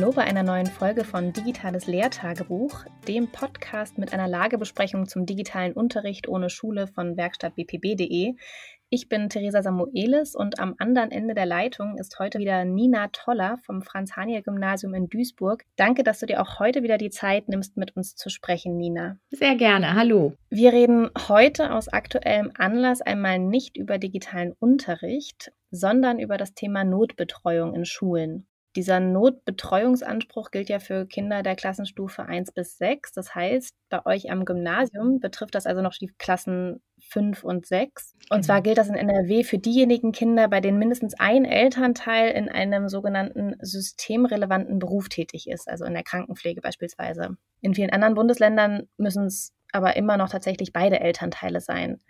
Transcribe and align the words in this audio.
Hallo 0.00 0.12
bei 0.12 0.22
einer 0.22 0.44
neuen 0.44 0.66
Folge 0.66 1.02
von 1.02 1.32
Digitales 1.32 1.88
Lehrtagebuch, 1.88 2.84
dem 3.08 3.32
Podcast 3.32 3.98
mit 3.98 4.12
einer 4.12 4.28
Lagebesprechung 4.28 5.08
zum 5.08 5.26
digitalen 5.26 5.72
Unterricht 5.72 6.28
ohne 6.28 6.50
Schule 6.50 6.86
von 6.86 7.16
Werkstatt 7.16 7.56
bpb.de. 7.56 8.36
Ich 8.90 9.08
bin 9.08 9.28
Theresa 9.28 9.60
Samuelis 9.60 10.36
und 10.36 10.60
am 10.60 10.76
anderen 10.78 11.10
Ende 11.10 11.34
der 11.34 11.46
Leitung 11.46 11.98
ist 11.98 12.16
heute 12.20 12.38
wieder 12.38 12.64
Nina 12.64 13.08
Toller 13.08 13.58
vom 13.66 13.82
Franz-Haniel-Gymnasium 13.82 14.94
in 14.94 15.08
Duisburg. 15.08 15.64
Danke, 15.74 16.04
dass 16.04 16.20
du 16.20 16.26
dir 16.26 16.42
auch 16.42 16.60
heute 16.60 16.84
wieder 16.84 16.96
die 16.96 17.10
Zeit 17.10 17.48
nimmst, 17.48 17.76
mit 17.76 17.96
uns 17.96 18.14
zu 18.14 18.28
sprechen, 18.28 18.76
Nina. 18.76 19.16
Sehr 19.30 19.56
gerne. 19.56 19.94
Hallo. 19.94 20.34
Wir 20.48 20.72
reden 20.72 21.10
heute 21.26 21.74
aus 21.74 21.88
aktuellem 21.88 22.52
Anlass 22.56 23.00
einmal 23.00 23.40
nicht 23.40 23.76
über 23.76 23.98
digitalen 23.98 24.52
Unterricht, 24.60 25.50
sondern 25.72 26.20
über 26.20 26.36
das 26.36 26.54
Thema 26.54 26.84
Notbetreuung 26.84 27.74
in 27.74 27.84
Schulen. 27.84 28.46
Dieser 28.76 29.00
Notbetreuungsanspruch 29.00 30.50
gilt 30.50 30.68
ja 30.68 30.78
für 30.78 31.06
Kinder 31.06 31.42
der 31.42 31.56
Klassenstufe 31.56 32.26
1 32.26 32.52
bis 32.52 32.76
6. 32.78 33.12
Das 33.12 33.34
heißt, 33.34 33.74
bei 33.88 34.04
euch 34.04 34.30
am 34.30 34.44
Gymnasium 34.44 35.20
betrifft 35.20 35.54
das 35.54 35.66
also 35.66 35.80
noch 35.80 35.94
die 35.94 36.12
Klassen 36.18 36.82
5 37.00 37.44
und 37.44 37.66
6. 37.66 38.12
Und 38.14 38.28
genau. 38.30 38.42
zwar 38.42 38.62
gilt 38.62 38.78
das 38.78 38.88
in 38.88 38.94
NRW 38.94 39.42
für 39.42 39.58
diejenigen 39.58 40.12
Kinder, 40.12 40.48
bei 40.48 40.60
denen 40.60 40.78
mindestens 40.78 41.14
ein 41.18 41.44
Elternteil 41.44 42.30
in 42.32 42.48
einem 42.48 42.88
sogenannten 42.88 43.54
systemrelevanten 43.60 44.78
Beruf 44.78 45.08
tätig 45.08 45.48
ist, 45.48 45.68
also 45.68 45.84
in 45.84 45.94
der 45.94 46.04
Krankenpflege 46.04 46.60
beispielsweise. 46.60 47.36
In 47.62 47.74
vielen 47.74 47.90
anderen 47.90 48.14
Bundesländern 48.14 48.86
müssen 48.98 49.26
es 49.26 49.54
aber 49.72 49.96
immer 49.96 50.16
noch 50.16 50.28
tatsächlich 50.28 50.72
beide 50.72 51.00
Elternteile 51.00 51.60
sein. 51.60 52.00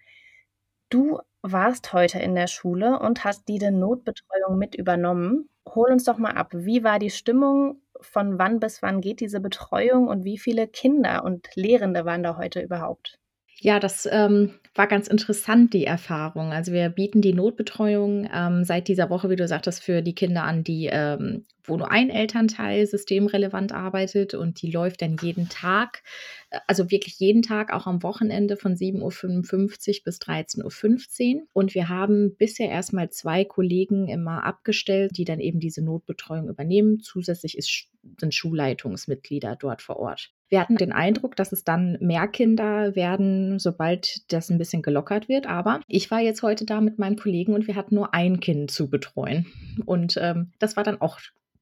Du 0.91 1.21
warst 1.43 1.93
heute 1.93 2.19
in 2.19 2.35
der 2.35 2.47
Schule 2.47 2.99
und 2.99 3.25
hast 3.25 3.47
diese 3.49 3.71
Notbetreuung 3.71 4.59
mit 4.59 4.75
übernommen. 4.75 5.49
Hol 5.75 5.93
uns 5.93 6.05
doch 6.05 6.19
mal 6.19 6.33
ab. 6.33 6.51
Wie 6.53 6.83
war 6.85 6.99
die 6.99 7.11
Stimmung? 7.11 7.81
Von 8.01 8.39
wann 8.39 8.61
bis 8.61 8.83
wann 8.83 9.01
geht 9.01 9.21
diese 9.21 9.41
Betreuung 9.41 10.09
und 10.09 10.25
wie 10.25 10.39
viele 10.39 10.67
Kinder 10.69 11.25
und 11.25 11.49
Lehrende 11.55 12.05
waren 12.05 12.23
da 12.23 12.37
heute 12.37 12.61
überhaupt? 12.61 13.19
Ja, 13.61 13.81
das 13.81 14.09
ähm, 14.11 14.55
war 14.77 14.87
ganz 14.87 15.09
interessant, 15.09 15.75
die 15.75 15.85
Erfahrung. 15.85 16.53
Also 16.53 16.73
wir 16.73 16.89
bieten 16.91 17.21
die 17.21 17.33
Notbetreuung 17.33 18.29
ähm, 18.33 18.63
seit 18.63 18.87
dieser 18.87 19.11
Woche, 19.11 19.31
wie 19.31 19.37
du 19.37 19.49
sagtest, 19.49 19.83
für 19.83 20.01
die 20.01 20.15
Kinder 20.15 20.45
an, 20.45 20.63
die, 20.63 20.89
ähm, 20.93 21.45
wo 21.65 21.77
nur 21.77 21.91
ein 21.91 22.09
Elternteil 22.09 22.87
systemrelevant 22.87 23.73
arbeitet 23.73 24.35
und 24.35 24.63
die 24.63 24.71
läuft 24.71 25.03
dann 25.03 25.17
jeden 25.21 25.49
Tag, 25.49 26.05
äh, 26.51 26.61
also 26.69 26.93
wirklich 26.93 27.19
jeden 27.19 27.43
Tag, 27.43 27.73
auch 27.73 27.89
am 27.89 28.05
Wochenende 28.05 28.57
von 28.57 28.77
7.55 28.77 29.99
Uhr 29.99 30.05
bis 30.05 30.19
13.15 30.21 31.35
Uhr. 31.35 31.43
Und 31.53 31.75
wir 31.75 31.89
haben 31.89 32.37
bisher 32.37 32.69
erstmal 32.69 33.11
zwei 33.11 33.45
Kollegen 33.45 34.07
immer 34.07 34.45
abgestellt, 34.45 35.17
die 35.17 35.25
dann 35.25 35.41
eben 35.41 35.59
diese 35.59 35.83
Notbetreuung 35.83 36.49
übernehmen. 36.49 37.01
Zusätzlich 37.01 37.59
ist, 37.59 37.89
sind 38.21 38.33
Schulleitungsmitglieder 38.33 39.57
dort 39.57 39.83
vor 39.83 39.97
Ort. 39.97 40.33
Wir 40.49 40.61
hatten 40.61 40.77
den 40.77 40.93
Eindruck, 40.93 41.37
dass 41.37 41.53
es 41.53 41.65
dann 41.65 41.99
mehr 42.01 42.27
Kinder 42.29 42.95
werden, 42.97 43.59
sobald 43.59 44.33
das 44.33 44.51
ein 44.51 44.59
bisschen 44.59 44.83
gelockert 44.83 45.29
wird. 45.29 45.47
Aber 45.47 45.81
ich 45.89 46.11
war 46.11 46.21
jetzt 46.21 46.43
heute 46.43 46.65
da 46.65 46.81
mit 46.81 46.99
meinem 46.99 47.17
Kollegen 47.17 47.55
und 47.55 47.67
wir 47.67 47.77
hatten 47.77 47.95
nur 47.95 48.15
ein 48.15 48.41
Kind 48.41 48.71
zu 48.71 48.89
betreuen. 48.89 49.47
Und 49.85 50.19
ähm, 50.21 50.53
das 50.59 50.77
war 50.77 50.85
dann 50.85 51.01
auch 51.01 51.21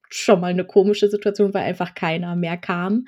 schon 0.08 0.40
mal 0.40 0.50
eine 0.50 0.64
komische 0.64 1.08
Situation, 1.08 1.52
weil 1.52 1.64
einfach 1.64 1.94
keiner 1.94 2.36
mehr 2.36 2.56
kam 2.56 3.06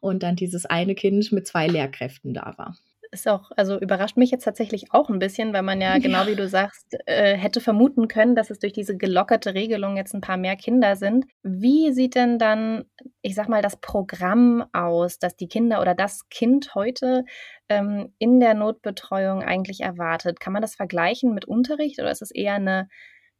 und 0.00 0.22
dann 0.22 0.36
dieses 0.36 0.64
eine 0.64 0.94
Kind 0.94 1.32
mit 1.32 1.46
zwei 1.46 1.66
Lehrkräften 1.66 2.34
da 2.34 2.54
war 2.56 2.76
ist 3.10 3.28
auch, 3.28 3.50
also 3.56 3.78
überrascht 3.78 4.16
mich 4.16 4.30
jetzt 4.30 4.44
tatsächlich 4.44 4.92
auch 4.92 5.08
ein 5.08 5.18
bisschen, 5.18 5.52
weil 5.52 5.62
man 5.62 5.80
ja, 5.80 5.88
ja. 5.94 5.98
genau 5.98 6.26
wie 6.26 6.34
du 6.34 6.48
sagst, 6.48 6.96
äh, 7.06 7.36
hätte 7.36 7.60
vermuten 7.60 8.08
können, 8.08 8.34
dass 8.34 8.50
es 8.50 8.58
durch 8.58 8.72
diese 8.72 8.96
gelockerte 8.96 9.54
Regelung 9.54 9.96
jetzt 9.96 10.14
ein 10.14 10.20
paar 10.20 10.36
mehr 10.36 10.56
Kinder 10.56 10.96
sind. 10.96 11.26
Wie 11.42 11.92
sieht 11.92 12.14
denn 12.14 12.38
dann, 12.38 12.84
ich 13.22 13.34
sag 13.34 13.48
mal, 13.48 13.62
das 13.62 13.76
Programm 13.76 14.64
aus, 14.72 15.18
dass 15.18 15.36
die 15.36 15.48
Kinder 15.48 15.80
oder 15.80 15.94
das 15.94 16.28
Kind 16.28 16.74
heute 16.74 17.24
ähm, 17.68 18.12
in 18.18 18.40
der 18.40 18.54
Notbetreuung 18.54 19.42
eigentlich 19.42 19.80
erwartet? 19.80 20.40
Kann 20.40 20.52
man 20.52 20.62
das 20.62 20.74
vergleichen 20.74 21.34
mit 21.34 21.44
Unterricht 21.44 22.00
oder 22.00 22.10
ist 22.10 22.22
es 22.22 22.30
eher 22.30 22.54
eine 22.54 22.88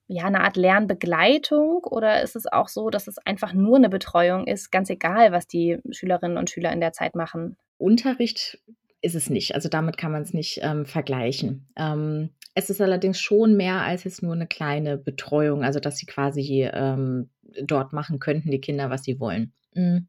ja, 0.08 0.24
eine 0.24 0.42
Art 0.42 0.56
Lernbegleitung 0.56 1.82
oder 1.84 2.22
ist 2.22 2.36
es 2.36 2.46
auch 2.46 2.68
so, 2.68 2.90
dass 2.90 3.08
es 3.08 3.18
einfach 3.18 3.52
nur 3.52 3.76
eine 3.76 3.88
Betreuung 3.88 4.46
ist, 4.46 4.70
ganz 4.70 4.88
egal, 4.88 5.32
was 5.32 5.48
die 5.48 5.78
Schülerinnen 5.90 6.38
und 6.38 6.48
Schüler 6.48 6.72
in 6.72 6.80
der 6.80 6.92
Zeit 6.92 7.16
machen? 7.16 7.56
Unterricht 7.78 8.58
ist 9.02 9.14
es 9.14 9.30
nicht. 9.30 9.54
Also 9.54 9.68
damit 9.68 9.96
kann 9.96 10.12
man 10.12 10.22
es 10.22 10.32
nicht 10.32 10.60
ähm, 10.62 10.86
vergleichen. 10.86 11.68
Ähm, 11.76 12.30
es 12.54 12.70
ist 12.70 12.80
allerdings 12.80 13.20
schon 13.20 13.56
mehr 13.56 13.82
als 13.82 14.04
jetzt 14.04 14.22
nur 14.22 14.34
eine 14.34 14.46
kleine 14.46 14.96
Betreuung, 14.96 15.62
also 15.62 15.80
dass 15.80 15.98
sie 15.98 16.06
quasi 16.06 16.68
ähm, 16.72 17.30
dort 17.62 17.92
machen 17.92 18.18
könnten, 18.18 18.50
die 18.50 18.60
Kinder, 18.60 18.90
was 18.90 19.04
sie 19.04 19.20
wollen. 19.20 19.52
Mhm 19.74 20.08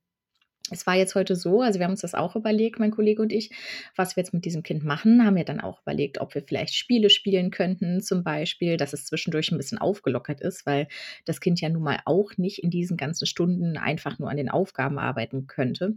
es 0.72 0.85
war 0.88 0.95
jetzt 0.95 1.16
heute 1.16 1.35
so, 1.35 1.61
also 1.61 1.79
wir 1.79 1.85
haben 1.85 1.91
uns 1.91 2.01
das 2.01 2.13
auch 2.13 2.35
überlegt, 2.35 2.79
mein 2.79 2.91
Kollege 2.91 3.22
und 3.22 3.31
ich, 3.31 3.51
was 3.95 4.16
wir 4.16 4.23
jetzt 4.23 4.33
mit 4.33 4.45
diesem 4.45 4.63
Kind 4.63 4.83
machen, 4.83 5.25
haben 5.25 5.35
wir 5.35 5.44
dann 5.44 5.61
auch 5.61 5.81
überlegt, 5.81 6.19
ob 6.19 6.35
wir 6.35 6.44
vielleicht 6.44 6.75
Spiele 6.75 7.09
spielen 7.09 7.51
könnten, 7.51 8.01
zum 8.01 8.23
Beispiel, 8.23 8.78
dass 8.78 8.94
es 8.94 9.05
zwischendurch 9.05 9.51
ein 9.51 9.57
bisschen 9.57 9.78
aufgelockert 9.78 10.41
ist, 10.41 10.66
weil 10.66 10.88
das 11.25 11.41
Kind 11.41 11.61
ja 11.61 11.69
nun 11.69 11.83
mal 11.83 12.00
auch 12.05 12.31
nicht 12.38 12.63
in 12.63 12.69
diesen 12.69 12.97
ganzen 12.97 13.25
Stunden 13.25 13.78
einfach 13.78 14.19
nur 14.19 14.29
an 14.29 14.38
den 14.38 14.50
Aufgaben 14.50 15.00
arbeiten 15.00 15.47
könnte. 15.47 15.95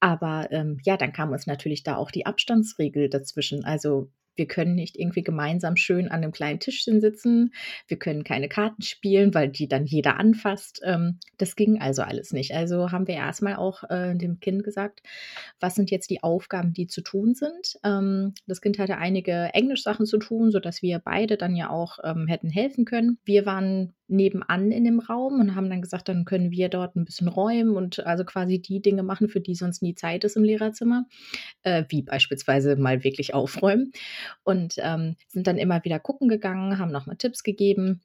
Aber 0.00 0.48
ähm, 0.50 0.78
ja, 0.84 0.96
dann 0.96 1.12
kam 1.12 1.32
uns 1.32 1.46
natürlich 1.46 1.82
da 1.82 1.96
auch 1.96 2.10
die 2.10 2.26
Abstandsregel 2.26 3.08
dazwischen. 3.08 3.64
Also 3.64 4.10
wir 4.36 4.46
können 4.46 4.74
nicht 4.74 4.96
irgendwie 4.96 5.22
gemeinsam 5.22 5.76
schön 5.76 6.08
an 6.08 6.22
einem 6.22 6.32
kleinen 6.32 6.60
Tischchen 6.60 7.00
sitzen. 7.00 7.52
Wir 7.88 7.98
können 7.98 8.24
keine 8.24 8.48
Karten 8.48 8.82
spielen, 8.82 9.34
weil 9.34 9.48
die 9.48 9.68
dann 9.68 9.86
jeder 9.86 10.18
anfasst. 10.18 10.80
Ähm, 10.84 11.18
das 11.38 11.56
ging 11.56 11.80
also 11.80 12.02
alles 12.02 12.32
nicht. 12.32 12.54
Also 12.54 12.92
haben 12.92 13.08
wir 13.08 13.14
erstmal 13.14 13.56
auch 13.56 13.84
äh, 13.90 14.14
dem 14.14 14.40
Kind 14.40 14.64
gesagt, 14.64 15.02
was 15.60 15.74
sind 15.74 15.90
jetzt 15.90 16.10
die 16.10 16.22
Aufgaben, 16.22 16.72
die 16.72 16.86
zu 16.86 17.00
tun 17.00 17.34
sind. 17.34 17.78
Ähm, 17.84 18.34
das 18.46 18.60
Kind 18.60 18.78
hatte 18.78 18.98
einige 18.98 19.50
Englischsachen 19.52 20.06
zu 20.06 20.18
tun, 20.18 20.50
sodass 20.50 20.82
wir 20.82 20.98
beide 20.98 21.36
dann 21.36 21.56
ja 21.56 21.70
auch 21.70 21.98
ähm, 22.04 22.26
hätten 22.26 22.50
helfen 22.50 22.84
können. 22.84 23.18
Wir 23.24 23.46
waren 23.46 23.94
nebenan 24.08 24.70
in 24.70 24.84
dem 24.84 25.00
Raum 25.00 25.40
und 25.40 25.54
haben 25.54 25.70
dann 25.70 25.82
gesagt, 25.82 26.08
dann 26.08 26.24
können 26.24 26.50
wir 26.50 26.68
dort 26.68 26.96
ein 26.96 27.04
bisschen 27.04 27.28
räumen 27.28 27.76
und 27.76 28.04
also 28.06 28.24
quasi 28.24 28.60
die 28.60 28.80
Dinge 28.80 29.02
machen, 29.02 29.28
für 29.28 29.40
die 29.40 29.54
sonst 29.54 29.82
nie 29.82 29.94
Zeit 29.94 30.24
ist 30.24 30.36
im 30.36 30.44
Lehrerzimmer, 30.44 31.06
äh, 31.62 31.84
wie 31.88 32.02
beispielsweise 32.02 32.76
mal 32.76 33.04
wirklich 33.04 33.34
aufräumen. 33.34 33.92
Und 34.44 34.74
ähm, 34.78 35.16
sind 35.28 35.46
dann 35.46 35.58
immer 35.58 35.84
wieder 35.84 35.98
gucken 35.98 36.28
gegangen, 36.28 36.78
haben 36.78 36.92
nochmal 36.92 37.16
Tipps 37.16 37.42
gegeben. 37.42 38.02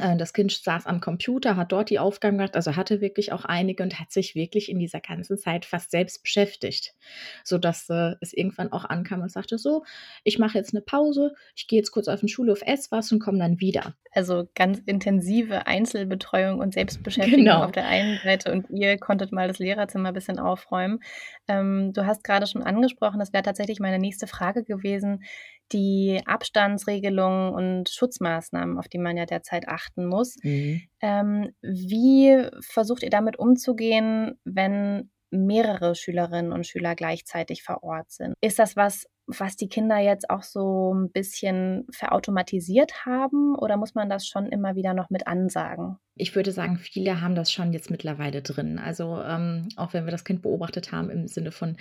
Äh, 0.00 0.16
das 0.16 0.32
Kind 0.32 0.52
saß 0.52 0.86
am 0.86 1.00
Computer, 1.00 1.56
hat 1.56 1.72
dort 1.72 1.90
die 1.90 1.98
Aufgaben 1.98 2.36
gemacht, 2.36 2.56
also 2.56 2.76
hatte 2.76 3.00
wirklich 3.00 3.32
auch 3.32 3.44
einige 3.44 3.82
und 3.82 3.98
hat 3.98 4.12
sich 4.12 4.34
wirklich 4.34 4.68
in 4.68 4.78
dieser 4.78 5.00
ganzen 5.00 5.38
Zeit 5.38 5.64
fast 5.64 5.90
selbst 5.90 6.22
beschäftigt, 6.22 6.94
sodass 7.42 7.88
äh, 7.88 8.14
es 8.20 8.32
irgendwann 8.34 8.72
auch 8.72 8.84
ankam 8.84 9.22
und 9.22 9.32
sagte, 9.32 9.56
so, 9.58 9.84
ich 10.24 10.38
mache 10.38 10.58
jetzt 10.58 10.74
eine 10.74 10.82
Pause, 10.82 11.34
ich 11.54 11.66
gehe 11.68 11.78
jetzt 11.78 11.90
kurz 11.90 12.08
auf 12.08 12.20
den 12.20 12.28
Schulhof, 12.28 12.60
esse 12.62 12.90
was 12.90 13.10
und 13.12 13.20
komme 13.20 13.38
dann 13.38 13.60
wieder. 13.60 13.94
Also 14.12 14.48
ganz 14.54 14.80
intensive 14.84 15.66
Einzelbetreuung 15.66 16.60
und 16.60 16.74
Selbstbeschäftigung 16.74 17.44
genau. 17.44 17.64
auf 17.64 17.72
der 17.72 17.86
einen 17.86 18.18
Seite 18.22 18.52
und 18.52 18.68
ihr 18.70 18.98
konntet 18.98 19.32
mal 19.32 19.48
das 19.48 19.58
Lehrerzimmer 19.58 20.08
ein 20.08 20.14
bisschen 20.14 20.38
aufräumen. 20.38 21.00
Ähm, 21.46 21.92
du 21.94 22.04
hast 22.04 22.24
gerade 22.24 22.46
schon 22.46 22.62
angesprochen, 22.62 23.20
das 23.20 23.32
wäre 23.32 23.42
tatsächlich 23.42 23.80
meine 23.80 23.98
nächste 23.98 24.26
Frage 24.26 24.64
gewesen, 24.64 25.24
die 25.72 26.20
Abstandsregelungen 26.26 27.52
und 27.52 27.88
Schutzmaßnahmen, 27.88 28.78
auf 28.78 28.88
die 28.88 28.98
man 28.98 29.16
ja 29.16 29.26
derzeit 29.26 29.68
achten 29.68 30.06
muss. 30.06 30.36
Mhm. 30.42 30.82
Ähm, 31.00 31.50
wie 31.62 32.48
versucht 32.60 33.02
ihr 33.02 33.10
damit 33.10 33.38
umzugehen, 33.38 34.38
wenn 34.44 35.10
mehrere 35.30 35.94
Schülerinnen 35.94 36.52
und 36.52 36.66
Schüler 36.66 36.94
gleichzeitig 36.94 37.62
vor 37.62 37.82
Ort 37.82 38.10
sind? 38.10 38.34
Ist 38.40 38.58
das 38.58 38.76
was, 38.76 39.06
was 39.26 39.56
die 39.56 39.68
Kinder 39.68 39.98
jetzt 39.98 40.30
auch 40.30 40.42
so 40.42 40.94
ein 40.94 41.10
bisschen 41.10 41.86
verautomatisiert 41.90 43.04
haben 43.04 43.54
oder 43.54 43.76
muss 43.76 43.94
man 43.94 44.08
das 44.08 44.26
schon 44.26 44.46
immer 44.46 44.74
wieder 44.74 44.94
noch 44.94 45.10
mit 45.10 45.26
ansagen? 45.26 45.98
Ich 46.14 46.34
würde 46.34 46.52
sagen, 46.52 46.78
viele 46.78 47.20
haben 47.20 47.34
das 47.34 47.52
schon 47.52 47.72
jetzt 47.72 47.90
mittlerweile 47.90 48.42
drin. 48.42 48.78
Also 48.78 49.20
ähm, 49.22 49.68
auch 49.76 49.92
wenn 49.92 50.06
wir 50.06 50.12
das 50.12 50.24
Kind 50.24 50.42
beobachtet 50.42 50.92
haben 50.92 51.10
im 51.10 51.28
Sinne 51.28 51.52
von 51.52 51.76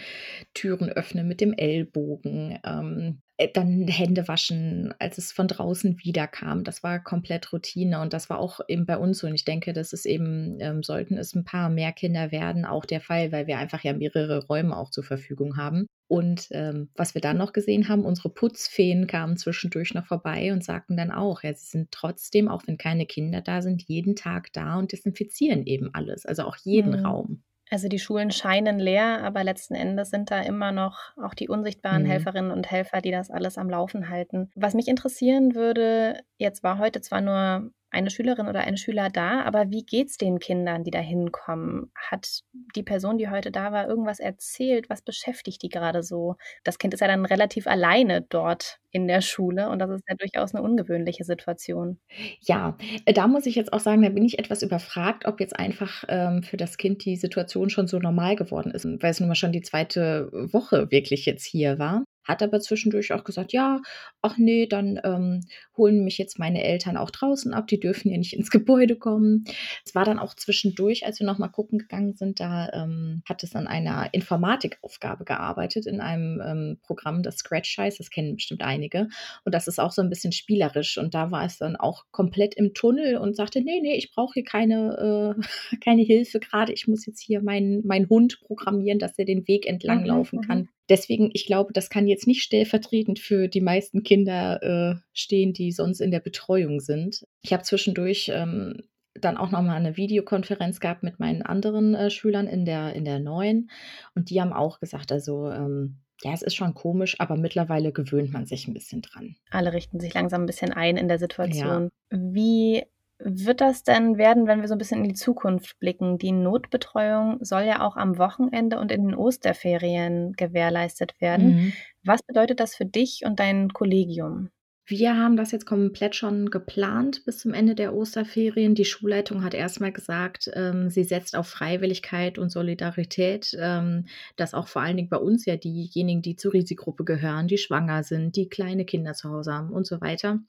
Türen 0.53 0.89
öffnen 0.89 1.27
mit 1.27 1.39
dem 1.39 1.53
Ellbogen, 1.53 2.59
ähm, 2.65 3.21
äh, 3.21 3.26
dann 3.53 3.87
Hände 3.87 4.27
waschen, 4.27 4.93
als 4.97 5.17
es 5.19 5.31
von 5.31 5.47
draußen 5.47 5.99
wiederkam. 6.03 6.63
Das 6.63 6.81
war 6.81 6.99
komplett 7.03 7.53
Routine 7.53 8.01
und 8.01 8.13
das 8.13 8.29
war 8.29 8.39
auch 8.39 8.61
eben 8.67 8.85
bei 8.85 8.97
uns 8.97 9.19
so. 9.19 9.27
Und 9.27 9.35
ich 9.35 9.45
denke, 9.45 9.73
das 9.73 9.93
ist 9.93 10.05
eben, 10.05 10.57
ähm, 10.59 10.81
sollten 10.81 11.17
es 11.17 11.35
ein 11.35 11.43
paar 11.43 11.69
mehr 11.69 11.91
Kinder 11.91 12.31
werden, 12.31 12.65
auch 12.65 12.85
der 12.85 13.01
Fall, 13.01 13.31
weil 13.31 13.45
wir 13.45 13.59
einfach 13.59 13.83
ja 13.83 13.93
mehrere 13.93 14.45
Räume 14.47 14.75
auch 14.75 14.89
zur 14.89 15.03
Verfügung 15.03 15.55
haben. 15.55 15.85
Und 16.07 16.47
ähm, 16.51 16.89
was 16.95 17.13
wir 17.13 17.21
dann 17.21 17.37
noch 17.37 17.53
gesehen 17.53 17.89
haben, 17.89 18.05
unsere 18.05 18.29
Putzfeen 18.29 19.07
kamen 19.07 19.37
zwischendurch 19.37 19.93
noch 19.93 20.05
vorbei 20.05 20.53
und 20.53 20.63
sagten 20.63 20.97
dann 20.97 21.11
auch, 21.11 21.43
ja, 21.43 21.53
sie 21.53 21.67
sind 21.67 21.91
trotzdem, 21.91 22.47
auch 22.47 22.63
wenn 22.65 22.77
keine 22.77 23.05
Kinder 23.05 23.41
da 23.41 23.61
sind, 23.61 23.83
jeden 23.83 24.15
Tag 24.15 24.51
da 24.53 24.79
und 24.79 24.93
desinfizieren 24.93 25.65
eben 25.65 25.93
alles, 25.93 26.25
also 26.25 26.43
auch 26.43 26.55
jeden 26.55 26.99
mhm. 26.99 27.05
Raum. 27.05 27.43
Also 27.69 27.87
die 27.87 27.99
Schulen 27.99 28.31
scheinen 28.31 28.79
leer, 28.79 29.23
aber 29.23 29.43
letzten 29.43 29.75
Endes 29.75 30.09
sind 30.09 30.31
da 30.31 30.41
immer 30.41 30.71
noch 30.71 31.11
auch 31.21 31.33
die 31.33 31.49
unsichtbaren 31.49 32.03
mhm. 32.03 32.07
Helferinnen 32.07 32.51
und 32.51 32.69
Helfer, 32.71 33.01
die 33.01 33.11
das 33.11 33.29
alles 33.29 33.57
am 33.57 33.69
Laufen 33.69 34.09
halten. 34.09 34.49
Was 34.55 34.73
mich 34.73 34.87
interessieren 34.87 35.55
würde, 35.55 36.21
jetzt 36.37 36.63
war 36.63 36.79
heute 36.79 37.01
zwar 37.01 37.21
nur 37.21 37.71
eine 37.89 38.09
Schülerin 38.09 38.47
oder 38.47 38.61
ein 38.61 38.77
Schüler 38.77 39.09
da, 39.09 39.41
aber 39.43 39.69
wie 39.69 39.83
geht 39.83 40.09
es 40.09 40.17
den 40.17 40.39
Kindern, 40.39 40.83
die 40.83 40.91
da 40.91 40.99
hinkommen? 40.99 41.91
Hat 41.95 42.41
die 42.75 42.83
Person, 42.83 43.17
die 43.17 43.29
heute 43.29 43.51
da 43.51 43.71
war, 43.71 43.87
irgendwas 43.87 44.19
erzählt? 44.19 44.89
Was 44.89 45.01
beschäftigt 45.01 45.61
die 45.61 45.69
gerade 45.69 46.03
so? 46.03 46.35
Das 46.63 46.79
Kind 46.79 46.93
ist 46.93 46.99
ja 46.99 47.07
dann 47.07 47.25
relativ 47.25 47.65
alleine 47.65 48.21
dort 48.21 48.79
in 48.91 49.07
der 49.07 49.21
Schule 49.21 49.69
und 49.69 49.79
das 49.79 49.89
ist 49.89 50.03
ja 50.07 50.15
durchaus 50.15 50.53
eine 50.53 50.63
ungewöhnliche 50.63 51.23
Situation. 51.23 51.99
Ja, 52.41 52.77
äh, 53.05 53.13
da 53.13 53.27
muss 53.27 53.45
ich 53.45 53.55
jetzt 53.55 53.71
auch 53.71 53.79
sagen, 53.79 54.01
da 54.01 54.09
bin 54.09 54.25
ich 54.25 54.39
etwas 54.39 54.63
überfragt, 54.63 55.25
ob 55.25 55.39
jetzt 55.39 55.57
einfach 55.57 56.03
ähm, 56.09 56.43
für 56.43 56.57
das 56.57 56.77
Kind 56.77 57.05
die 57.05 57.15
Situation 57.15 57.69
schon 57.69 57.87
so 57.87 57.99
normal 57.99 58.35
geworden 58.35 58.71
ist, 58.71 58.85
weil 58.85 59.11
es 59.11 59.19
nun 59.19 59.29
mal 59.29 59.35
schon 59.35 59.51
die 59.51 59.61
zweite 59.61 60.29
Woche 60.31 60.91
wirklich 60.91 61.25
jetzt 61.25 61.45
hier 61.45 61.79
war 61.79 62.03
hat 62.27 62.43
aber 62.43 62.59
zwischendurch 62.59 63.13
auch 63.13 63.23
gesagt, 63.23 63.53
ja, 63.53 63.81
ach 64.21 64.37
nee, 64.37 64.67
dann 64.67 64.99
ähm, 65.03 65.41
holen 65.77 66.03
mich 66.03 66.17
jetzt 66.17 66.39
meine 66.39 66.63
Eltern 66.63 66.97
auch 66.97 67.11
draußen 67.11 67.53
ab, 67.53 67.67
die 67.67 67.79
dürfen 67.79 68.09
ja 68.11 68.17
nicht 68.17 68.33
ins 68.33 68.49
Gebäude 68.49 68.95
kommen. 68.95 69.45
Es 69.85 69.95
war 69.95 70.05
dann 70.05 70.19
auch 70.19 70.33
zwischendurch, 70.33 71.05
als 71.05 71.19
wir 71.19 71.27
nochmal 71.27 71.51
gucken 71.51 71.79
gegangen 71.79 72.15
sind, 72.15 72.39
da 72.39 72.69
ähm, 72.73 73.21
hat 73.27 73.43
es 73.43 73.55
an 73.55 73.67
einer 73.67 74.13
Informatikaufgabe 74.13 75.23
gearbeitet, 75.23 75.85
in 75.85 76.01
einem 76.01 76.41
ähm, 76.43 76.79
Programm, 76.83 77.23
das 77.23 77.37
Scratch 77.37 77.77
heißt, 77.77 77.99
das 77.99 78.09
kennen 78.09 78.35
bestimmt 78.35 78.61
einige. 78.61 79.07
Und 79.45 79.53
das 79.55 79.67
ist 79.67 79.79
auch 79.79 79.91
so 79.91 80.01
ein 80.01 80.09
bisschen 80.09 80.31
spielerisch. 80.31 80.97
Und 80.97 81.13
da 81.13 81.31
war 81.31 81.45
es 81.45 81.57
dann 81.57 81.75
auch 81.75 82.05
komplett 82.11 82.55
im 82.55 82.73
Tunnel 82.73 83.17
und 83.17 83.35
sagte, 83.35 83.61
nee, 83.61 83.79
nee, 83.81 83.95
ich 83.95 84.11
brauche 84.11 84.33
hier 84.33 84.43
keine, 84.43 85.35
äh, 85.37 85.77
keine 85.83 86.01
Hilfe 86.01 86.39
gerade, 86.39 86.73
ich 86.73 86.87
muss 86.87 87.05
jetzt 87.05 87.21
hier 87.21 87.41
meinen 87.41 87.85
mein 87.85 88.09
Hund 88.09 88.39
programmieren, 88.41 88.99
dass 88.99 89.17
er 89.17 89.25
den 89.25 89.47
Weg 89.47 89.67
entlang 89.67 90.01
mhm, 90.01 90.07
laufen 90.07 90.39
mhm. 90.39 90.47
kann. 90.47 90.69
Deswegen, 90.89 91.29
ich 91.33 91.45
glaube, 91.45 91.73
das 91.73 91.89
kann 91.89 92.07
jetzt 92.07 92.27
nicht 92.27 92.43
stellvertretend 92.43 93.19
für 93.19 93.47
die 93.47 93.61
meisten 93.61 94.03
Kinder 94.03 94.61
äh, 94.63 94.99
stehen, 95.13 95.53
die 95.53 95.71
sonst 95.71 95.99
in 95.99 96.11
der 96.11 96.19
Betreuung 96.19 96.79
sind. 96.79 97.25
Ich 97.41 97.53
habe 97.53 97.63
zwischendurch 97.63 98.31
ähm, 98.33 98.83
dann 99.13 99.37
auch 99.37 99.51
nochmal 99.51 99.77
eine 99.77 99.97
Videokonferenz 99.97 100.79
gehabt 100.79 101.03
mit 101.03 101.19
meinen 101.19 101.41
anderen 101.41 101.95
äh, 101.95 102.09
Schülern 102.09 102.47
in 102.47 102.65
der, 102.65 102.93
in 102.93 103.05
der 103.05 103.19
neuen. 103.19 103.69
Und 104.15 104.29
die 104.29 104.41
haben 104.41 104.53
auch 104.53 104.79
gesagt, 104.79 105.11
also 105.11 105.49
ähm, 105.49 105.97
ja, 106.23 106.33
es 106.33 106.41
ist 106.41 106.55
schon 106.55 106.73
komisch, 106.73 107.19
aber 107.19 107.35
mittlerweile 107.35 107.91
gewöhnt 107.91 108.31
man 108.31 108.45
sich 108.45 108.67
ein 108.67 108.73
bisschen 108.73 109.01
dran. 109.01 109.35
Alle 109.51 109.73
richten 109.73 109.99
sich 109.99 110.13
langsam 110.13 110.43
ein 110.43 110.47
bisschen 110.47 110.71
ein 110.71 110.97
in 110.97 111.07
der 111.07 111.19
Situation. 111.19 111.89
Ja. 112.11 112.19
Wie 112.19 112.83
wird 113.19 113.61
das 113.61 113.83
denn 113.83 114.17
werden, 114.17 114.47
wenn 114.47 114.61
wir 114.61 114.67
so 114.67 114.75
ein 114.75 114.77
bisschen 114.77 115.03
in 115.03 115.09
die 115.09 115.15
Zukunft 115.15 115.79
blicken? 115.79 116.17
Die 116.17 116.31
Notbetreuung 116.31 117.37
soll 117.43 117.63
ja 117.63 117.85
auch 117.85 117.95
am 117.97 118.17
Wochenende 118.17 118.79
und 118.79 118.91
in 118.91 119.07
den 119.07 119.15
Osterferien 119.15 120.33
gewährleistet 120.33 121.19
werden. 121.19 121.55
Mhm. 121.55 121.73
Was 122.03 122.21
bedeutet 122.23 122.59
das 122.59 122.75
für 122.75 122.85
dich 122.85 123.23
und 123.25 123.39
dein 123.39 123.69
Kollegium? 123.73 124.49
Wir 124.89 125.17
haben 125.17 125.35
das 125.35 125.51
jetzt 125.51 125.65
komplett 125.65 126.15
schon 126.15 126.49
geplant 126.49 127.25
bis 127.25 127.39
zum 127.39 127.53
Ende 127.53 127.75
der 127.75 127.93
Osterferien. 127.93 128.73
Die 128.73 128.85
Schulleitung 128.85 129.43
hat 129.43 129.53
erstmal 129.53 129.91
gesagt, 129.91 130.49
ähm, 130.53 130.89
sie 130.89 131.03
setzt 131.03 131.35
auf 131.35 131.47
Freiwilligkeit 131.47 132.37
und 132.37 132.51
Solidarität, 132.51 133.51
ähm, 133.59 134.05
dass 134.37 134.53
auch 134.53 134.69
vor 134.69 134.81
allen 134.81 134.95
Dingen 134.95 135.09
bei 135.09 135.17
uns 135.17 135.45
ja 135.45 135.57
diejenigen, 135.57 136.21
die 136.21 136.37
zur 136.37 136.53
Risikogruppe 136.53 137.03
gehören, 137.03 137.49
die 137.49 137.57
schwanger 137.57 138.03
sind, 138.03 138.37
die 138.37 138.47
kleine 138.47 138.85
Kinder 138.85 139.13
zu 139.13 139.29
Hause 139.29 139.51
haben 139.51 139.71
und 139.71 139.85
so 139.85 139.99
weiter, 139.99 140.39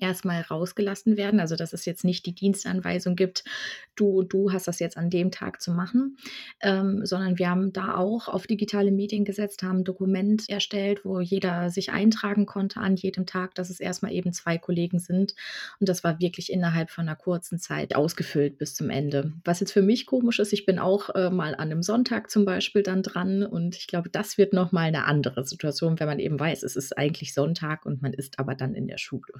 erstmal 0.00 0.42
rausgelassen 0.42 1.16
werden. 1.16 1.40
Also 1.40 1.56
dass 1.56 1.72
es 1.72 1.84
jetzt 1.84 2.04
nicht 2.04 2.26
die 2.26 2.34
Dienstanweisung 2.34 3.16
gibt, 3.16 3.44
du 3.96 4.18
und 4.18 4.32
du 4.32 4.52
hast 4.52 4.68
das 4.68 4.78
jetzt 4.78 4.96
an 4.96 5.10
dem 5.10 5.30
Tag 5.30 5.60
zu 5.60 5.72
machen, 5.72 6.16
ähm, 6.60 7.04
sondern 7.04 7.38
wir 7.38 7.50
haben 7.50 7.72
da 7.72 7.96
auch 7.96 8.28
auf 8.28 8.46
digitale 8.46 8.92
Medien 8.92 9.24
gesetzt, 9.24 9.62
haben 9.62 9.78
ein 9.78 9.84
Dokument 9.84 10.48
erstellt, 10.48 11.04
wo 11.04 11.20
jeder 11.20 11.70
sich 11.70 11.90
eintragen 11.90 12.46
konnte 12.46 12.80
an 12.80 12.96
jedem 12.96 13.26
Tag, 13.26 13.54
dass 13.54 13.70
es 13.70 13.80
erstmal 13.80 14.12
eben 14.12 14.32
zwei 14.32 14.58
Kollegen 14.58 14.98
sind. 14.98 15.34
Und 15.80 15.88
das 15.88 16.04
war 16.04 16.20
wirklich 16.20 16.52
innerhalb 16.52 16.90
von 16.90 17.08
einer 17.08 17.16
kurzen 17.16 17.58
Zeit 17.58 17.94
ausgefüllt 17.94 18.58
bis 18.58 18.74
zum 18.74 18.90
Ende. 18.90 19.32
Was 19.44 19.60
jetzt 19.60 19.72
für 19.72 19.82
mich 19.82 20.06
komisch 20.06 20.38
ist, 20.38 20.52
ich 20.52 20.66
bin 20.66 20.78
auch 20.78 21.10
äh, 21.14 21.30
mal 21.30 21.54
an 21.54 21.68
einem 21.68 21.82
Sonntag 21.82 22.30
zum 22.30 22.44
Beispiel 22.44 22.82
dann 22.82 23.02
dran 23.02 23.42
und 23.42 23.76
ich 23.76 23.86
glaube, 23.86 24.10
das 24.10 24.38
wird 24.38 24.52
nochmal 24.52 24.88
eine 24.88 25.04
andere 25.04 25.44
Situation, 25.44 25.98
wenn 25.98 26.06
man 26.06 26.18
eben 26.18 26.38
weiß, 26.38 26.62
es 26.62 26.76
ist 26.76 26.96
eigentlich 26.96 27.34
Sonntag 27.34 27.86
und 27.86 28.02
man 28.02 28.12
ist 28.12 28.38
aber 28.38 28.54
dann 28.54 28.74
in 28.74 28.86
der 28.86 28.98
Schule 28.98 29.32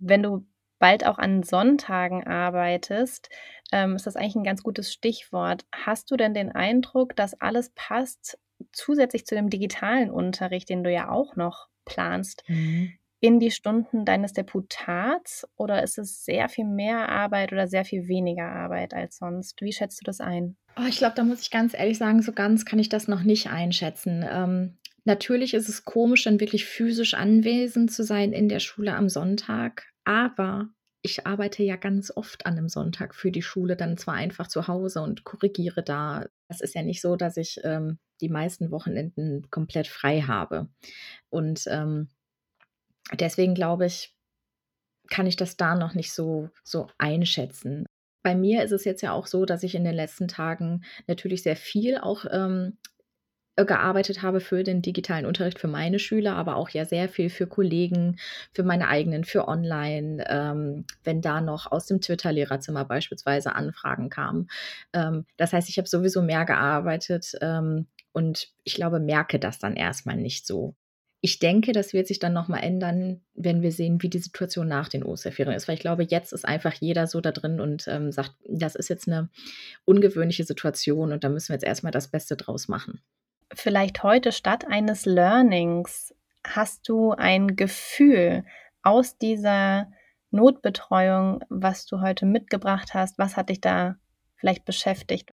wenn 0.00 0.22
du 0.22 0.46
bald 0.78 1.04
auch 1.04 1.18
an 1.18 1.42
Sonntagen 1.42 2.26
arbeitest, 2.26 3.30
ähm, 3.72 3.96
ist 3.96 4.06
das 4.06 4.16
eigentlich 4.16 4.36
ein 4.36 4.44
ganz 4.44 4.62
gutes 4.62 4.92
Stichwort. 4.92 5.66
Hast 5.72 6.10
du 6.10 6.16
denn 6.16 6.34
den 6.34 6.52
Eindruck, 6.52 7.16
dass 7.16 7.40
alles 7.40 7.70
passt, 7.74 8.38
zusätzlich 8.72 9.26
zu 9.26 9.34
dem 9.34 9.50
digitalen 9.50 10.10
Unterricht, 10.10 10.68
den 10.68 10.82
du 10.84 10.92
ja 10.92 11.10
auch 11.10 11.36
noch 11.36 11.68
planst, 11.84 12.44
mhm. 12.48 12.92
in 13.20 13.40
die 13.40 13.50
Stunden 13.50 14.04
deines 14.04 14.32
Deputats? 14.32 15.48
Oder 15.56 15.82
ist 15.82 15.98
es 15.98 16.24
sehr 16.24 16.48
viel 16.48 16.64
mehr 16.64 17.08
Arbeit 17.08 17.52
oder 17.52 17.68
sehr 17.68 17.84
viel 17.84 18.08
weniger 18.08 18.50
Arbeit 18.50 18.94
als 18.94 19.18
sonst? 19.18 19.60
Wie 19.60 19.72
schätzt 19.72 20.00
du 20.00 20.04
das 20.04 20.20
ein? 20.20 20.56
Oh, 20.76 20.86
ich 20.88 20.98
glaube, 20.98 21.16
da 21.16 21.24
muss 21.24 21.42
ich 21.42 21.50
ganz 21.50 21.74
ehrlich 21.74 21.98
sagen, 21.98 22.22
so 22.22 22.32
ganz 22.32 22.64
kann 22.64 22.78
ich 22.78 22.88
das 22.88 23.08
noch 23.08 23.24
nicht 23.24 23.50
einschätzen. 23.50 24.24
Ähm, 24.28 24.77
Natürlich 25.08 25.54
ist 25.54 25.70
es 25.70 25.86
komisch, 25.86 26.24
dann 26.24 26.38
wirklich 26.38 26.66
physisch 26.66 27.14
anwesend 27.14 27.90
zu 27.90 28.04
sein 28.04 28.34
in 28.34 28.50
der 28.50 28.60
Schule 28.60 28.94
am 28.94 29.08
Sonntag, 29.08 29.86
aber 30.04 30.68
ich 31.00 31.26
arbeite 31.26 31.62
ja 31.62 31.76
ganz 31.76 32.12
oft 32.14 32.44
an 32.44 32.58
einem 32.58 32.68
Sonntag 32.68 33.14
für 33.14 33.30
die 33.30 33.40
Schule, 33.40 33.74
dann 33.74 33.96
zwar 33.96 34.16
einfach 34.16 34.48
zu 34.48 34.68
Hause 34.68 35.00
und 35.00 35.24
korrigiere 35.24 35.82
da. 35.82 36.26
Es 36.48 36.60
ist 36.60 36.74
ja 36.74 36.82
nicht 36.82 37.00
so, 37.00 37.16
dass 37.16 37.38
ich 37.38 37.58
ähm, 37.64 37.98
die 38.20 38.28
meisten 38.28 38.70
Wochenenden 38.70 39.48
komplett 39.48 39.86
frei 39.86 40.20
habe. 40.20 40.68
Und 41.30 41.64
ähm, 41.68 42.10
deswegen 43.18 43.54
glaube 43.54 43.86
ich, 43.86 44.14
kann 45.08 45.26
ich 45.26 45.36
das 45.36 45.56
da 45.56 45.74
noch 45.74 45.94
nicht 45.94 46.12
so, 46.12 46.50
so 46.64 46.88
einschätzen. 46.98 47.86
Bei 48.22 48.34
mir 48.34 48.62
ist 48.62 48.72
es 48.72 48.84
jetzt 48.84 49.00
ja 49.00 49.12
auch 49.12 49.26
so, 49.26 49.46
dass 49.46 49.62
ich 49.62 49.74
in 49.74 49.84
den 49.84 49.94
letzten 49.94 50.28
Tagen 50.28 50.84
natürlich 51.06 51.42
sehr 51.42 51.56
viel 51.56 51.96
auch 51.96 52.26
ähm, 52.30 52.76
äh, 52.76 52.97
gearbeitet 53.64 54.22
habe 54.22 54.40
für 54.40 54.62
den 54.62 54.82
digitalen 54.82 55.26
Unterricht 55.26 55.58
für 55.58 55.68
meine 55.68 55.98
Schüler, 55.98 56.36
aber 56.36 56.56
auch 56.56 56.70
ja 56.70 56.84
sehr 56.84 57.08
viel 57.08 57.30
für 57.30 57.46
Kollegen, 57.46 58.18
für 58.52 58.62
meine 58.62 58.88
eigenen, 58.88 59.24
für 59.24 59.48
online, 59.48 60.24
ähm, 60.28 60.84
wenn 61.04 61.20
da 61.20 61.40
noch 61.40 61.70
aus 61.70 61.86
dem 61.86 62.00
Twitter-Lehrerzimmer 62.00 62.84
beispielsweise 62.84 63.54
Anfragen 63.54 64.10
kamen. 64.10 64.48
Ähm, 64.92 65.26
das 65.36 65.52
heißt, 65.52 65.68
ich 65.68 65.78
habe 65.78 65.88
sowieso 65.88 66.22
mehr 66.22 66.44
gearbeitet 66.44 67.32
ähm, 67.40 67.86
und 68.12 68.48
ich 68.64 68.74
glaube, 68.74 69.00
merke 69.00 69.38
das 69.38 69.58
dann 69.58 69.76
erstmal 69.76 70.16
nicht 70.16 70.46
so. 70.46 70.74
Ich 71.20 71.40
denke, 71.40 71.72
das 71.72 71.92
wird 71.92 72.06
sich 72.06 72.20
dann 72.20 72.32
nochmal 72.32 72.62
ändern, 72.62 73.22
wenn 73.34 73.60
wir 73.60 73.72
sehen, 73.72 74.00
wie 74.02 74.08
die 74.08 74.20
Situation 74.20 74.68
nach 74.68 74.88
den 74.88 75.02
Osterferien 75.02 75.56
ist. 75.56 75.66
Weil 75.66 75.74
ich 75.74 75.80
glaube, 75.80 76.04
jetzt 76.04 76.32
ist 76.32 76.44
einfach 76.44 76.74
jeder 76.74 77.08
so 77.08 77.20
da 77.20 77.32
drin 77.32 77.60
und 77.60 77.88
ähm, 77.88 78.12
sagt, 78.12 78.34
das 78.48 78.76
ist 78.76 78.88
jetzt 78.88 79.08
eine 79.08 79.28
ungewöhnliche 79.84 80.44
Situation 80.44 81.12
und 81.12 81.24
da 81.24 81.28
müssen 81.28 81.48
wir 81.48 81.54
jetzt 81.54 81.64
erstmal 81.64 81.90
das 81.90 82.08
Beste 82.08 82.36
draus 82.36 82.68
machen 82.68 83.00
vielleicht 83.54 84.02
heute 84.02 84.32
statt 84.32 84.66
eines 84.68 85.06
Learnings 85.06 86.14
hast 86.46 86.88
du 86.88 87.12
ein 87.12 87.56
Gefühl 87.56 88.44
aus 88.82 89.18
dieser 89.18 89.90
Notbetreuung, 90.30 91.44
was 91.48 91.86
du 91.86 92.00
heute 92.00 92.26
mitgebracht 92.26 92.94
hast? 92.94 93.18
Was 93.18 93.36
hat 93.36 93.48
dich 93.48 93.60
da 93.60 93.96
vielleicht 94.36 94.64
beschäftigt? 94.64 95.30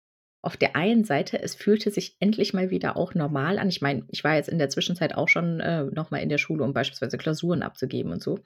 Auf 0.42 0.56
der 0.56 0.78
einen 0.78 1.04
Seite, 1.04 1.42
es 1.42 1.54
fühlte 1.54 1.92
sich 1.92 2.16
endlich 2.22 2.54
mal 2.54 2.70
wieder 2.70 2.96
auch 2.96 3.14
normal 3.14 3.60
an. 3.60 3.68
Ich 3.68 3.82
meine, 3.82 4.06
ich 4.08 4.24
war 4.24 4.36
jetzt 4.36 4.48
in 4.48 4.58
der 4.58 4.70
Zwischenzeit 4.70 5.14
auch 5.16 5.28
schon 5.28 5.60
äh, 5.60 5.84
nochmal 5.84 6.22
in 6.22 6.30
der 6.30 6.38
Schule, 6.38 6.64
um 6.64 6.74
beispielsweise 6.74 7.18
Klausuren 7.18 7.62
abzugeben 7.62 8.14
und 8.14 8.24
so. 8.24 8.40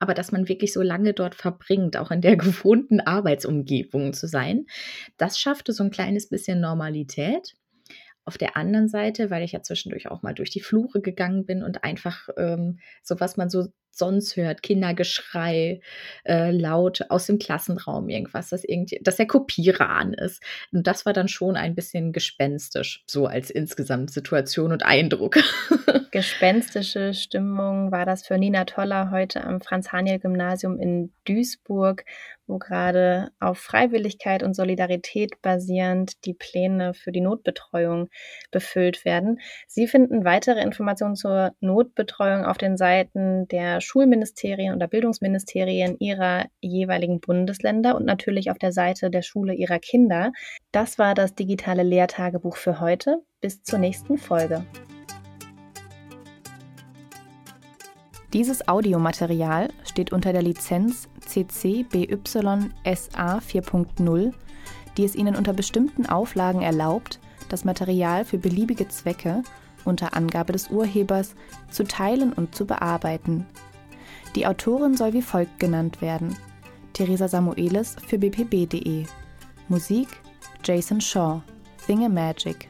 Aber 0.00 0.14
dass 0.14 0.32
man 0.32 0.48
wirklich 0.48 0.72
so 0.72 0.82
lange 0.82 1.14
dort 1.14 1.36
verbringt, 1.36 1.96
auch 1.96 2.10
in 2.10 2.22
der 2.22 2.36
gewohnten 2.36 3.00
Arbeitsumgebung 3.00 4.14
zu 4.14 4.26
sein, 4.26 4.66
das 5.16 5.38
schaffte 5.38 5.72
so 5.72 5.84
ein 5.84 5.92
kleines 5.92 6.28
bisschen 6.28 6.60
Normalität. 6.60 7.54
Auf 8.28 8.36
der 8.36 8.58
anderen 8.58 8.88
Seite, 8.88 9.30
weil 9.30 9.42
ich 9.42 9.52
ja 9.52 9.62
zwischendurch 9.62 10.10
auch 10.10 10.20
mal 10.20 10.34
durch 10.34 10.50
die 10.50 10.60
Flure 10.60 11.00
gegangen 11.00 11.46
bin 11.46 11.62
und 11.62 11.82
einfach 11.82 12.28
ähm, 12.36 12.78
so, 13.02 13.18
was 13.20 13.38
man 13.38 13.48
so 13.48 13.68
sonst 13.90 14.36
hört, 14.36 14.62
Kindergeschrei, 14.62 15.80
äh, 16.24 16.50
laut 16.50 17.06
aus 17.08 17.26
dem 17.26 17.38
Klassenraum 17.38 18.10
irgendwas, 18.10 18.50
dass, 18.50 18.64
irgendwie, 18.64 19.00
dass 19.02 19.16
der 19.16 19.26
Kopierer 19.26 19.88
an 19.88 20.12
ist. 20.12 20.42
Und 20.72 20.86
das 20.86 21.04
war 21.04 21.14
dann 21.14 21.28
schon 21.28 21.56
ein 21.56 21.74
bisschen 21.74 22.12
gespenstisch, 22.12 23.02
so 23.06 23.26
als 23.26 23.50
insgesamt 23.50 24.10
Situation 24.10 24.72
und 24.72 24.84
Eindruck. 24.84 25.38
Gespenstische 26.10 27.12
Stimmung 27.14 27.90
war 27.90 28.06
das 28.06 28.26
für 28.26 28.38
Nina 28.38 28.66
Toller 28.66 29.10
heute 29.10 29.42
am 29.42 29.60
Franz-Haniel-Gymnasium 29.60 30.78
in 30.78 31.12
Duisburg, 31.24 32.04
wo 32.48 32.58
gerade 32.58 33.30
auf 33.38 33.58
Freiwilligkeit 33.58 34.42
und 34.42 34.54
Solidarität 34.54 35.40
basierend 35.42 36.24
die 36.24 36.34
Pläne 36.34 36.94
für 36.94 37.12
die 37.12 37.20
Notbetreuung 37.20 38.08
befüllt 38.50 39.04
werden. 39.04 39.38
Sie 39.66 39.86
finden 39.86 40.24
weitere 40.24 40.60
Informationen 40.60 41.14
zur 41.14 41.52
Notbetreuung 41.60 42.44
auf 42.44 42.58
den 42.58 42.76
Seiten 42.76 43.46
der 43.48 43.80
Schulministerien 43.80 44.74
oder 44.74 44.88
Bildungsministerien 44.88 45.96
ihrer 45.98 46.46
jeweiligen 46.60 47.20
Bundesländer 47.20 47.94
und 47.96 48.04
natürlich 48.04 48.50
auf 48.50 48.58
der 48.58 48.72
Seite 48.72 49.10
der 49.10 49.22
Schule 49.22 49.54
ihrer 49.54 49.78
Kinder. 49.78 50.32
Das 50.72 50.98
war 50.98 51.14
das 51.14 51.34
digitale 51.34 51.82
Lehrtagebuch 51.82 52.56
für 52.56 52.80
heute. 52.80 53.22
Bis 53.40 53.62
zur 53.62 53.78
nächsten 53.78 54.18
Folge. 54.18 54.64
Dieses 58.34 58.68
Audiomaterial 58.68 59.68
steht 59.84 60.12
unter 60.12 60.32
der 60.32 60.42
Lizenz 60.42 61.08
CC 61.28 61.84
BY 61.84 62.18
SA 62.84 63.38
4.0, 63.38 64.32
die 64.96 65.04
es 65.04 65.14
Ihnen 65.14 65.36
unter 65.36 65.52
bestimmten 65.52 66.06
Auflagen 66.06 66.62
erlaubt, 66.62 67.20
das 67.48 67.64
Material 67.64 68.24
für 68.24 68.38
beliebige 68.38 68.88
Zwecke 68.88 69.42
unter 69.84 70.14
Angabe 70.16 70.52
des 70.52 70.68
Urhebers 70.68 71.34
zu 71.70 71.84
teilen 71.84 72.32
und 72.32 72.54
zu 72.54 72.66
bearbeiten. 72.66 73.46
Die 74.34 74.46
Autorin 74.46 74.96
soll 74.96 75.12
wie 75.12 75.22
folgt 75.22 75.60
genannt 75.60 76.02
werden: 76.02 76.36
Theresa 76.92 77.28
Samuelis 77.28 77.96
für 78.06 78.18
bpb.de. 78.18 79.04
Musik 79.68 80.08
Jason 80.64 81.00
Shaw. 81.00 81.42
Thingamagik. 81.86 82.68